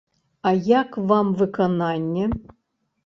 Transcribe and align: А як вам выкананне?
А 0.51 0.53
як 0.69 0.97
вам 1.11 1.27
выкананне? 1.43 2.25